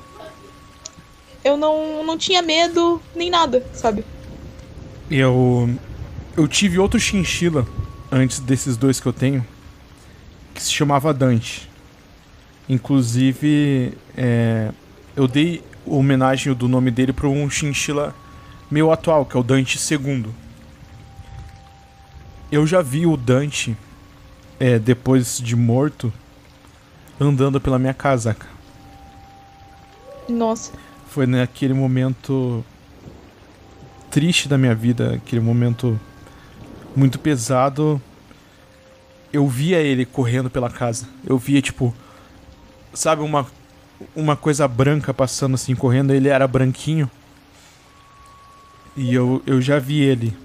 [1.43, 4.05] eu não, não tinha medo nem nada, sabe?
[5.09, 5.69] Eu.
[6.35, 7.67] Eu tive outro chinchila
[8.11, 9.45] antes desses dois que eu tenho,
[10.51, 11.69] que se chamava Dante.
[12.67, 14.71] Inclusive, é,
[15.15, 18.15] eu dei homenagem do nome dele para um chinchila
[18.71, 20.25] meu atual, que é o Dante II.
[22.51, 23.77] Eu já vi o Dante,
[24.59, 26.11] é, depois de morto,
[27.19, 28.35] andando pela minha casa.
[30.27, 30.71] Nossa.
[31.09, 32.65] Foi naquele momento
[34.09, 35.99] triste da minha vida, aquele momento
[36.95, 38.01] muito pesado.
[39.31, 41.07] Eu via ele correndo pela casa.
[41.25, 41.93] Eu via, tipo,
[42.93, 43.47] sabe, uma,
[44.15, 46.13] uma coisa branca passando assim, correndo.
[46.13, 47.09] Ele era branquinho.
[48.95, 50.35] E eu, eu já vi ele.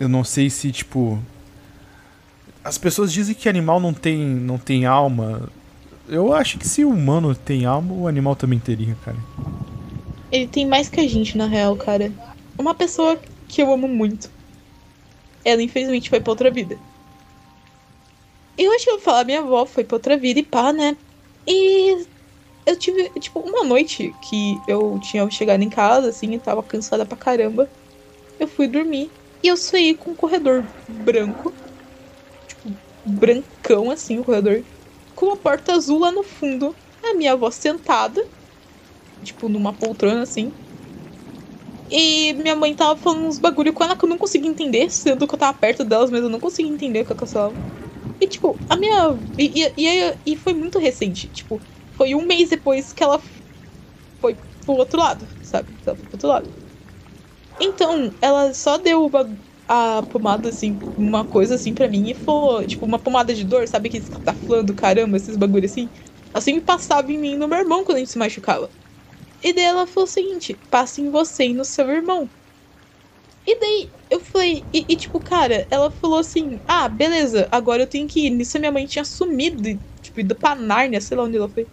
[0.00, 1.18] Eu não sei se, tipo.
[2.64, 5.48] As pessoas dizem que animal não tem, não tem alma.
[6.08, 9.16] Eu acho que se o humano tem alma, o animal também teria, cara.
[10.30, 12.10] Ele tem mais que a gente, na real, cara.
[12.58, 14.30] Uma pessoa que eu amo muito.
[15.44, 16.80] Ela, infelizmente, foi pra outra vida.
[18.56, 20.96] Eu acho que eu vou falar, minha avó foi pra outra vida e pá, né?
[21.46, 22.06] E
[22.66, 27.06] eu tive, tipo, uma noite que eu tinha chegado em casa, assim, e tava cansada
[27.06, 27.72] pra caramba.
[28.38, 31.58] Eu fui dormir e eu sonhei com um corredor branco.
[32.46, 34.66] Tipo, brancão, assim, o corredor
[35.14, 36.78] com uma porta azul lá no fundo.
[37.04, 38.20] A minha avó sentada,
[39.22, 40.56] tipo, numa poltrona assim.
[41.92, 45.28] E minha mãe tava falando uns bagulho com ela que eu não conseguia entender, sendo
[45.28, 47.58] que eu tava perto delas, mas eu não conseguia entender o que ela falava.
[48.20, 49.24] E, tipo, a minha.
[49.38, 51.30] E, e, e, foi muito recente.
[51.30, 53.20] Tipo, foi um mês depois que ela
[54.20, 55.78] foi pro outro lado, sabe?
[55.86, 56.50] Ela foi pro outro lado.
[57.58, 59.10] Então, ela só deu
[59.68, 63.68] a pomada, assim, uma coisa assim pra mim e falou, tipo, uma pomada de dor,
[63.68, 65.90] sabe que tá falando caramba, esses bagulho assim?
[66.32, 68.74] Assim passava em mim e no meu irmão quando a gente se machucava.
[69.42, 72.30] E daí ela falou o seguinte: passa em você e no seu irmão.
[73.46, 77.86] E daí eu falei, e, e, tipo, cara, ela falou assim: ah, beleza, agora eu
[77.86, 78.30] tenho que ir.
[78.30, 79.62] Nisso a minha mãe tinha sumido,
[80.00, 81.68] tipo, ido pra Nárnia, sei lá onde ela foi.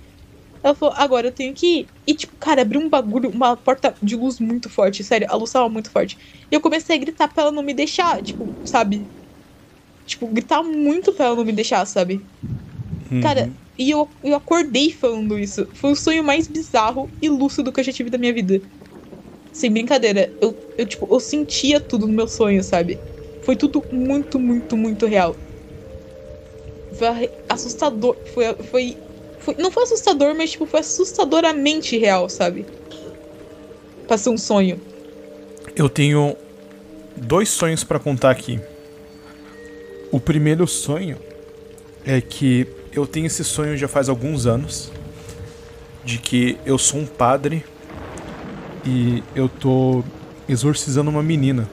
[0.64, 1.94] Ela falou, agora eu tenho que ir.
[2.08, 5.52] E, tipo, cara, abriu um bagulho, uma porta de luz muito forte, sério, a luz
[5.52, 6.18] tava muito forte.
[6.52, 9.10] E eu comecei a gritar pra ela não me deixar, tipo, sabe?
[10.06, 12.30] Tipo, gritar muito pra ela não me deixar, sabe?
[13.12, 13.22] Uhum.
[13.22, 13.48] Cara,
[13.80, 15.66] e eu, eu acordei falando isso.
[15.74, 18.62] Foi o sonho mais bizarro e lúcido que eu já tive da minha vida.
[19.54, 23.00] Sem brincadeira, eu, eu, tipo, eu sentia tudo no meu sonho, sabe?
[23.44, 25.34] Foi tudo muito, muito, muito real.
[26.94, 28.18] Foi assustador.
[28.34, 28.98] Foi, foi
[29.40, 32.66] foi, não foi assustador, mas tipo, foi assustadoramente real, sabe?
[34.18, 34.80] Ser um sonho.
[35.76, 36.36] Eu tenho
[37.16, 38.60] dois sonhos para contar aqui.
[40.12, 41.18] O primeiro sonho
[42.04, 44.92] é que eu tenho esse sonho já faz alguns anos
[46.04, 47.64] de que eu sou um padre
[48.86, 50.04] e eu tô
[50.48, 51.70] exorcizando uma menina.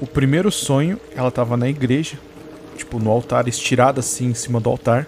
[0.00, 2.18] O primeiro sonho, ela tava na igreja,
[2.76, 5.06] tipo no altar, estirada assim em cima do altar.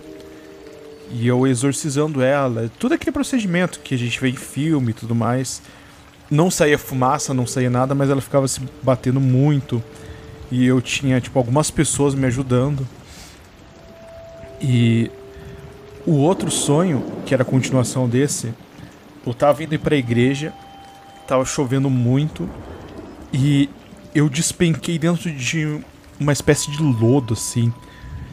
[1.13, 5.15] E eu exorcizando ela, tudo aquele procedimento que a gente vê em filme e tudo
[5.15, 5.63] mais.
[6.31, 9.83] Não saía fumaça, não saía nada, mas ela ficava se batendo muito.
[10.51, 12.87] E eu tinha, tipo, algumas pessoas me ajudando.
[14.61, 15.11] E
[16.07, 18.53] o outro sonho, que era a continuação desse,
[19.27, 20.53] eu tava indo pra igreja,
[21.27, 22.49] tava chovendo muito,
[23.33, 23.69] e
[24.15, 25.81] eu despenquei dentro de
[26.19, 27.73] uma espécie de lodo, assim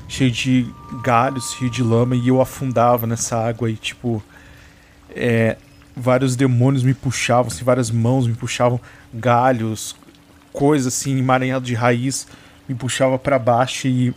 [0.07, 0.67] cheio de
[1.03, 4.23] galhos, cheio de lama, e eu afundava nessa água e, tipo,
[5.09, 5.57] é,
[5.95, 8.79] vários demônios me puxavam, assim, várias mãos me puxavam,
[9.13, 9.95] galhos,
[10.53, 12.27] coisas assim, emaranhado de raiz,
[12.67, 14.13] me puxava para baixo e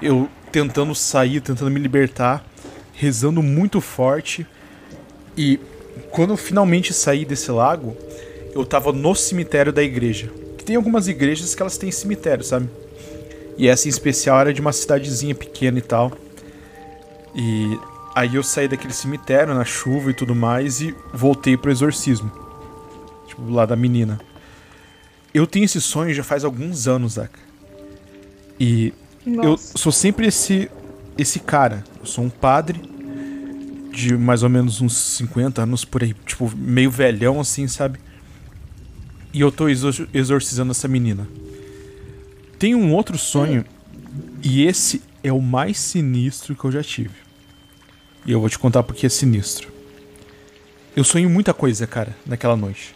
[0.00, 2.44] eu tentando sair, tentando me libertar,
[2.92, 4.46] rezando muito forte.
[5.36, 5.58] E
[6.10, 7.96] quando eu finalmente saí desse lago,
[8.54, 10.30] eu tava no cemitério da igreja.
[10.58, 12.68] Que tem algumas igrejas que elas têm cemitério, sabe?
[13.56, 16.12] E essa em especial era de uma cidadezinha pequena e tal.
[17.34, 17.78] E
[18.14, 22.30] aí eu saí daquele cemitério na chuva e tudo mais e voltei pro exorcismo.
[23.26, 24.20] Tipo, lá da menina.
[25.32, 27.38] Eu tenho esse sonho já faz alguns anos, Zaka.
[28.58, 28.92] E
[29.36, 29.72] Nossa.
[29.72, 30.70] eu sou sempre esse
[31.16, 31.84] esse cara.
[31.98, 32.80] Eu sou um padre
[33.92, 37.98] de mais ou menos uns 50 anos por aí, tipo, meio velhão assim, sabe?
[39.32, 41.28] E eu tô exorcizando essa menina.
[42.58, 43.64] Tem um outro sonho,
[44.42, 47.14] e esse é o mais sinistro que eu já tive.
[48.24, 49.68] E eu vou te contar porque é sinistro.
[50.94, 52.94] Eu sonhei muita coisa, cara, naquela noite.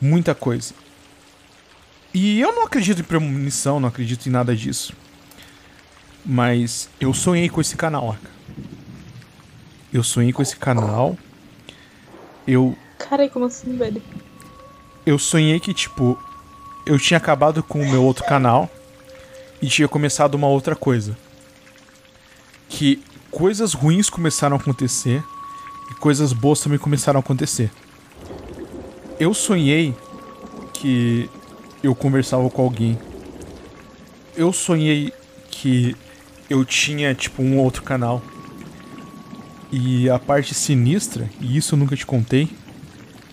[0.00, 0.74] Muita coisa.
[2.12, 4.94] E eu não acredito em premonição, não acredito em nada disso.
[6.24, 8.16] Mas eu sonhei com esse canal.
[9.92, 11.16] Eu sonhei com esse canal.
[12.46, 12.76] Eu.
[12.98, 14.02] Caralho, como assim, velho?
[15.04, 16.18] Eu sonhei que, tipo,
[16.86, 18.70] eu tinha acabado com o meu outro canal
[19.60, 21.16] e tinha começado uma outra coisa.
[22.68, 25.22] Que coisas ruins começaram a acontecer
[25.90, 27.70] e coisas boas também começaram a acontecer.
[29.18, 29.94] Eu sonhei
[30.72, 31.28] que
[31.82, 32.98] eu conversava com alguém.
[34.36, 35.12] Eu sonhei
[35.50, 35.96] que
[36.50, 38.20] eu tinha, tipo, um outro canal.
[39.72, 42.50] E a parte sinistra, e isso eu nunca te contei,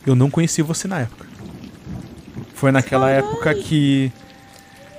[0.05, 1.25] eu não conheci você na época.
[2.53, 4.11] Foi naquela época que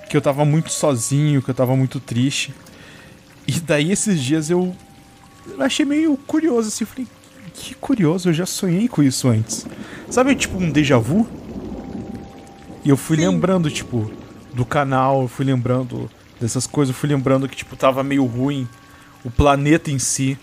[0.08, 2.54] que eu tava muito sozinho, que eu tava muito triste.
[3.46, 4.74] E daí esses dias eu,
[5.46, 7.06] eu achei meio curioso assim, falei,
[7.52, 9.66] que curioso, eu já sonhei com isso antes.
[10.08, 11.28] Sabe, tipo um déjà vu?
[12.84, 13.26] E eu fui Sim.
[13.26, 14.10] lembrando, tipo,
[14.54, 18.68] do canal, eu fui lembrando dessas coisas, eu fui lembrando que, tipo, tava meio ruim
[19.24, 20.38] o planeta em si.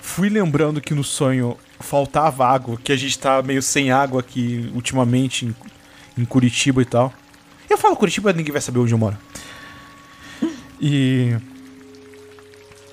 [0.00, 4.70] Fui lembrando que no sonho faltava água, que a gente tá meio sem água aqui
[4.74, 5.54] ultimamente em,
[6.18, 7.12] em Curitiba e tal.
[7.68, 9.16] Eu falo Curitiba, ninguém vai saber onde eu moro.
[10.80, 11.36] E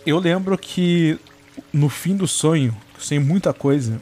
[0.05, 1.19] eu lembro que
[1.73, 3.99] no fim do sonho, sem muita coisa,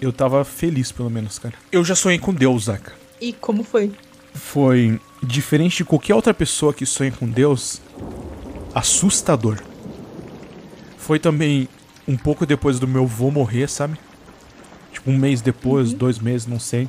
[0.00, 1.54] eu tava feliz pelo menos, cara.
[1.70, 2.92] Eu já sonhei com Deus, Zaka.
[3.20, 3.92] E como foi?
[4.34, 7.80] Foi diferente de qualquer outra pessoa que sonha com Deus,
[8.74, 9.58] assustador.
[10.98, 11.68] Foi também
[12.06, 13.98] um pouco depois do meu avô morrer, sabe?
[14.92, 15.98] Tipo, um mês depois, uhum.
[15.98, 16.88] dois meses, não sei.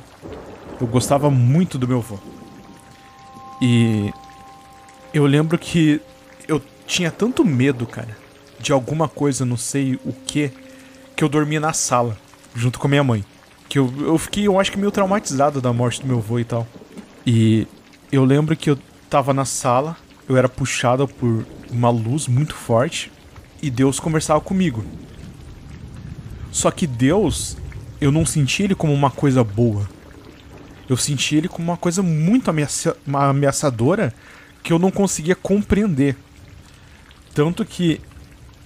[0.80, 2.18] Eu gostava muito do meu avô.
[3.62, 4.12] E
[5.12, 6.00] eu lembro que
[6.48, 8.16] eu tinha tanto medo, cara,
[8.58, 10.50] de alguma coisa, não sei o que,
[11.16, 12.18] que eu dormia na sala,
[12.54, 13.24] junto com a minha mãe.
[13.68, 16.44] Que eu, eu fiquei, eu acho que meio traumatizado da morte do meu avô e
[16.44, 16.66] tal.
[17.26, 17.66] E
[18.14, 18.78] eu lembro que eu
[19.10, 19.96] tava na sala,
[20.28, 23.10] eu era puxado por uma luz muito forte
[23.60, 24.84] e Deus conversava comigo.
[26.52, 27.56] Só que Deus,
[28.00, 29.88] eu não senti ele como uma coisa boa.
[30.88, 34.14] Eu senti ele como uma coisa muito ameaça ameaçadora
[34.62, 36.16] que eu não conseguia compreender.
[37.34, 38.00] Tanto que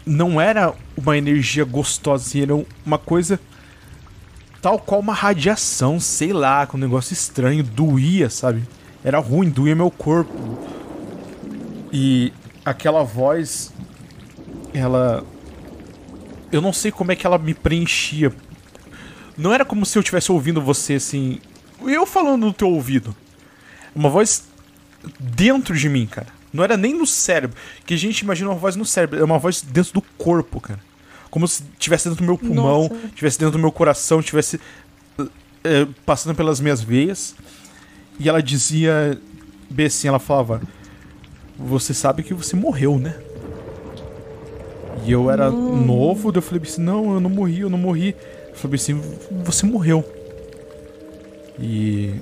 [0.05, 3.41] não era uma energia gostosa, assim, era uma coisa
[4.61, 8.63] tal qual uma radiação, sei lá, com um negócio estranho, doía, sabe?
[9.09, 10.35] Era ruim, doía meu corpo.
[11.91, 12.31] E
[12.63, 13.73] aquela voz,
[14.75, 15.25] ela.
[16.53, 18.31] Eu não sei como é que ela me preenchia.
[19.35, 21.41] Não era como se eu estivesse ouvindo você assim.
[21.81, 23.17] Eu falando no teu ouvido.
[23.95, 24.45] Uma voz
[25.19, 26.29] dentro de mim, cara.
[26.53, 27.57] Não era nem no cérebro.
[27.87, 29.19] Que a gente imagina uma voz no cérebro.
[29.19, 30.81] É uma voz dentro do corpo, cara
[31.31, 34.59] como se estivesse dentro do meu pulmão, estivesse dentro do meu coração, estivesse
[35.63, 37.35] é, passando pelas minhas veias.
[38.19, 39.19] E ela dizia,
[39.71, 40.61] bem assim, ela falava:
[41.59, 43.15] Você sabe que você morreu, né?
[45.05, 45.85] E eu era hum.
[45.85, 48.15] novo, daí eu falei assim: Não, eu não morri, eu não morri.
[48.49, 49.01] Eu falei assim:
[49.45, 50.05] Você morreu.
[51.59, 52.15] E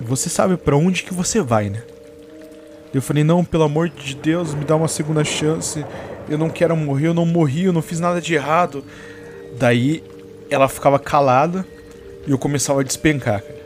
[0.00, 1.82] você sabe para onde que você vai, né?
[2.92, 5.84] Eu falei: Não, pelo amor de Deus, me dá uma segunda chance
[6.28, 8.84] eu não quero morrer, eu não morri, eu não fiz nada de errado.
[9.58, 10.02] Daí
[10.50, 11.66] ela ficava calada
[12.26, 13.61] e eu começava a despencar, cara.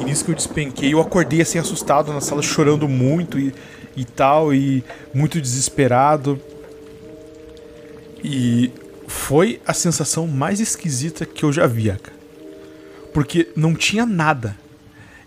[0.00, 3.54] E nisso que eu despenquei, eu acordei assim assustado na sala, chorando muito e,
[3.96, 6.40] e tal, e muito desesperado.
[8.22, 8.70] E
[9.06, 12.14] foi a sensação mais esquisita que eu já vi, cara.
[13.12, 14.56] Porque não tinha nada.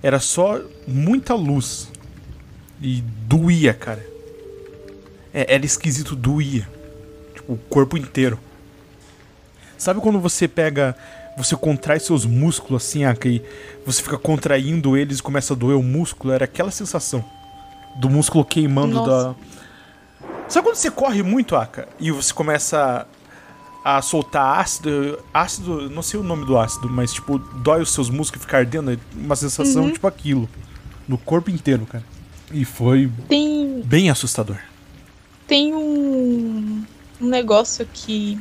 [0.04, 1.90] Era só muita luz.
[2.82, 4.18] E doía, cara
[5.38, 6.68] é, era esquisito, doía.
[7.36, 8.40] Tipo, o corpo inteiro.
[9.78, 10.96] Sabe quando você pega.
[11.38, 13.44] Você contrai seus músculos assim, Aka, e
[13.86, 16.34] você fica contraindo eles e começa a doer o músculo?
[16.34, 17.24] Era aquela sensação.
[17.96, 19.30] Do músculo queimando Nossa.
[19.30, 19.36] da.
[20.50, 21.88] Sabe quando você corre muito, Aka?
[22.00, 23.08] E você começa
[23.86, 25.20] a soltar ácido.
[25.34, 28.58] Ácido, não sei o nome do ácido, mas tipo, dói os seus músculos e fica
[28.58, 28.92] ardendo.
[28.92, 29.92] É uma sensação uhum.
[29.92, 30.50] tipo aquilo.
[31.08, 32.04] No corpo inteiro, cara.
[32.52, 33.82] E foi Tem...
[33.82, 34.58] bem assustador
[35.48, 36.84] tem um,
[37.22, 38.38] um negócio aqui.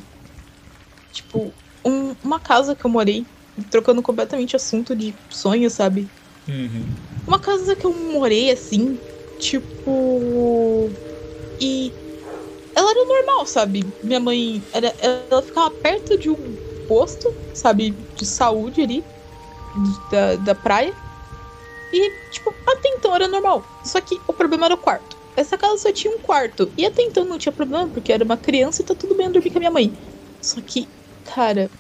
[1.12, 1.55] Tipo,
[1.87, 3.26] um, uma casa que eu morei,
[3.70, 6.11] trocando completamente assunto de sonho, sabe?
[6.49, 6.84] Uhum.
[7.26, 9.01] Uma casa que eu morei assim,
[9.39, 10.91] tipo.
[11.61, 11.93] E
[12.74, 13.95] ela era normal, sabe?
[14.03, 14.68] Minha mãe.
[14.72, 14.89] Era,
[15.30, 17.93] ela ficava perto de um posto, sabe?
[18.16, 19.05] De saúde ali,
[20.11, 20.95] da, da praia.
[21.93, 23.72] E, tipo, até então era normal.
[23.84, 25.16] Só que o problema era o quarto.
[25.37, 26.72] essa casa só tinha um quarto.
[26.76, 29.51] E até então não tinha problema, porque era uma criança e tá tudo bem dormir
[29.51, 29.93] com a minha mãe.
[30.41, 30.96] Só que,
[31.27, 31.70] cara,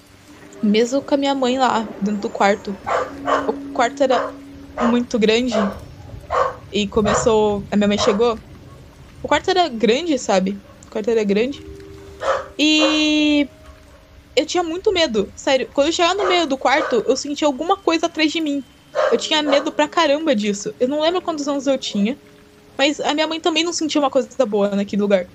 [0.62, 2.76] mesmo com a minha mãe lá, dentro do quarto,
[3.46, 4.34] o quarto era
[4.80, 5.54] muito grande.
[6.72, 7.66] E começou.
[7.70, 8.38] A minha mãe chegou.
[9.22, 10.60] O quarto era grande, sabe?
[10.86, 11.62] O quarto era grande.
[12.58, 13.48] E.
[14.34, 15.32] Eu tinha muito medo.
[15.34, 18.62] Sério, quando eu chegava no meio do quarto, eu sentia alguma coisa atrás de mim.
[19.10, 20.74] Eu tinha medo pra caramba disso.
[20.78, 22.18] Eu não lembro quantos anos eu tinha.
[22.76, 25.30] Mas a minha mãe também não sentia uma coisa boa naquele lugar.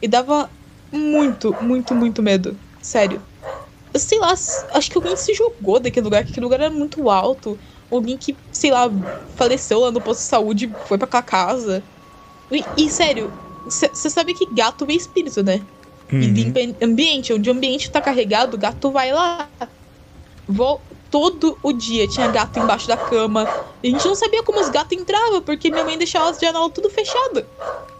[0.00, 0.48] E dava
[0.92, 2.60] muito, muito, muito medo.
[2.82, 3.22] Sério.
[3.94, 7.08] Eu sei lá, acho que alguém se jogou daquele lugar, que aquele lugar era muito
[7.08, 7.58] alto.
[7.90, 8.90] Alguém que, sei lá,
[9.36, 11.82] faleceu lá no posto de saúde, foi pra aquela casa.
[12.50, 13.32] E, e sério,
[13.66, 15.60] você sabe que gato vê espírito, né?
[16.10, 16.20] Uhum.
[16.20, 17.32] E limpa ambiente.
[17.32, 19.48] Onde o ambiente tá carregado, o gato vai lá.
[20.48, 20.80] Vou,
[21.10, 23.46] todo o dia tinha gato embaixo da cama.
[23.82, 26.72] E a gente não sabia como os gatos entravam, porque minha mãe deixava as janelas
[26.72, 27.44] tudo fechadas.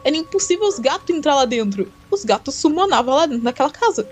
[0.03, 1.93] Era impossível os gatos entrar lá dentro.
[2.11, 4.09] Os gatos sumonavam lá dentro daquela casa.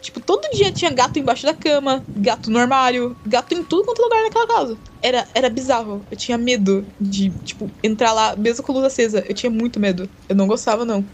[0.00, 4.00] Tipo, todo dia tinha gato embaixo da cama, gato no armário, gato em tudo quanto
[4.00, 4.76] lugar naquela casa.
[5.02, 6.04] Era, era bizarro.
[6.10, 9.24] Eu tinha medo de, tipo, entrar lá, mesmo com a luz acesa.
[9.28, 10.08] Eu tinha muito medo.
[10.28, 11.04] Eu não gostava, não.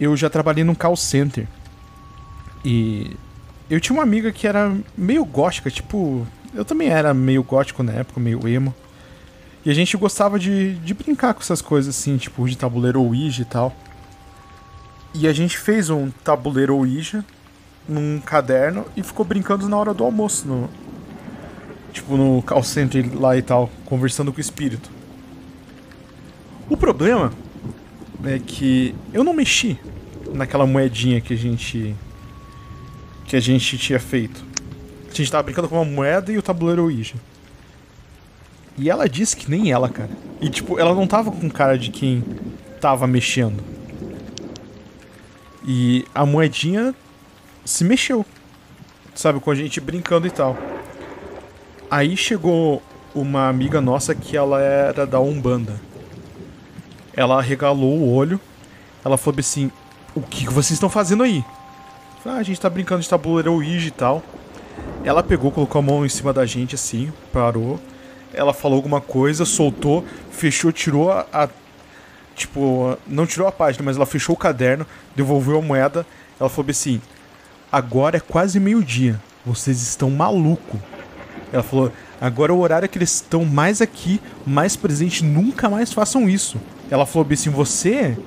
[0.00, 1.46] Eu já trabalhei num call center.
[2.64, 3.16] E
[3.70, 7.92] eu tinha uma amiga que era meio gótica, tipo, eu também era meio gótico na
[7.92, 8.74] época, meio emo.
[9.64, 13.42] E a gente gostava de, de brincar com essas coisas assim, tipo de tabuleiro Ouija
[13.42, 13.74] e tal.
[15.14, 17.24] E a gente fez um tabuleiro Ouija
[17.88, 20.70] num caderno e ficou brincando na hora do almoço, no,
[21.92, 24.90] tipo no call center lá e tal, conversando com o espírito.
[26.68, 27.32] O problema
[28.24, 29.78] é que eu não mexi
[30.32, 31.94] naquela moedinha que a gente
[33.26, 34.44] que a gente tinha feito.
[35.10, 37.14] A gente tava brincando com uma moeda e o tabuleiro Ouija.
[38.76, 40.10] E ela disse que nem ela, cara.
[40.40, 42.24] E tipo, ela não tava com cara de quem
[42.80, 43.62] tava mexendo.
[45.66, 46.94] E a moedinha
[47.64, 48.24] se mexeu.
[49.14, 50.56] Sabe, com a gente brincando e tal.
[51.90, 52.82] Aí chegou
[53.14, 55.78] uma amiga nossa que ela era da Umbanda.
[57.14, 58.40] Ela regalou o olho.
[59.04, 59.70] Ela falou assim:
[60.14, 61.44] O que, vocês estão fazendo aí?
[62.24, 64.22] Ah, a gente tá brincando de tabuleiro Ouija e tal.
[65.04, 67.78] Ela pegou, colocou a mão em cima da gente assim, parou.
[68.32, 71.48] Ela falou alguma coisa, soltou, fechou, tirou a, a.
[72.34, 76.06] Tipo, não tirou a página, mas ela fechou o caderno, devolveu a moeda.
[76.40, 77.00] Ela falou assim:
[77.72, 79.18] Agora é quase meio-dia.
[79.46, 80.78] Vocês estão maluco.
[81.50, 85.24] Ela falou: Agora é o horário que eles estão mais aqui, mais presente.
[85.24, 86.60] Nunca mais façam isso.
[86.90, 88.18] Ela falou assim: Você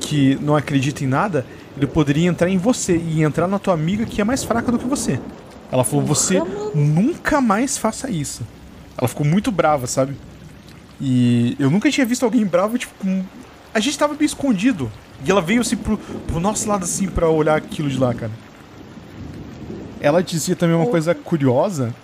[0.00, 4.04] que não acredita em nada, ele poderia entrar em você e entrar na tua amiga
[4.04, 5.20] que é mais fraca do que você.
[5.70, 6.42] Ela falou: Você
[6.74, 8.42] nunca mais faça isso.
[8.98, 10.16] Ela ficou muito brava, sabe?
[11.00, 13.22] E eu nunca tinha visto alguém bravo, tipo, com...
[13.72, 14.90] a gente tava bem escondido.
[15.24, 18.32] E ela veio assim pro, pro nosso lado assim para olhar aquilo de lá, cara.
[20.02, 21.94] Ela dizia também uma coisa curiosa.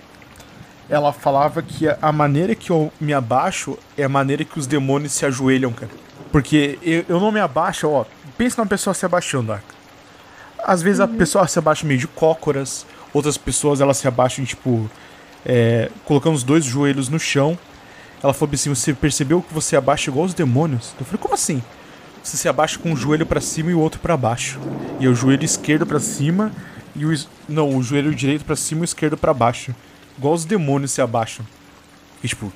[0.88, 5.12] Ela falava que a maneira que eu me abaixo é a maneira que os demônios
[5.12, 5.90] se ajoelham, cara.
[6.30, 8.05] Porque eu, eu não me abaixo, ó.
[8.38, 9.74] Pensa numa pessoa se abaixando, Arca.
[10.64, 11.07] Às vezes uhum.
[11.07, 14.88] a pessoa se abaixa meio de cócoras, outras pessoas elas se abaixam, tipo,
[15.44, 17.59] é, colocando os dois joelhos no chão.
[18.22, 20.94] Ela falou assim: Você percebeu que você abaixa igual os demônios?
[21.01, 21.61] Eu falei: Como assim?
[22.22, 24.61] Você se abaixa com um joelho para cima e o outro para baixo.
[25.01, 26.53] E é o joelho esquerdo para cima
[26.95, 27.14] e o.
[27.49, 29.74] Não, o joelho direito para cima e o esquerdo para baixo.
[30.16, 31.47] Igual os demônios se abaixam.
[32.22, 32.53] E tipo,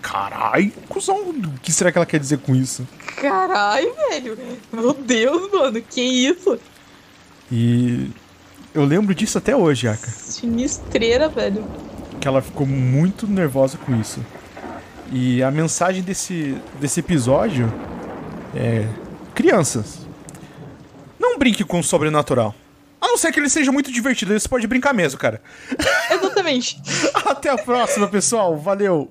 [0.00, 2.86] Carai, cuzão, o que será que ela quer dizer com isso?
[3.16, 4.38] Carai, velho.
[4.72, 6.58] Meu Deus, mano, que isso?
[7.52, 8.10] E
[8.72, 10.10] eu lembro disso até hoje, Aka.
[10.10, 11.64] Sinistreira, velho.
[12.20, 14.24] Que ela ficou muito nervosa com isso.
[15.12, 17.72] E a mensagem desse, desse episódio
[18.54, 18.86] é:
[19.34, 20.06] crianças,
[21.18, 22.54] não brinque com o sobrenatural.
[23.00, 25.40] A não ser que ele seja muito divertido, você pode brincar mesmo, cara.
[26.10, 26.80] Exatamente.
[27.24, 28.58] Até a próxima, pessoal.
[28.58, 29.10] Valeu.